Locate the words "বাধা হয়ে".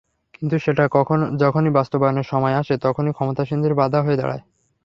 3.81-4.19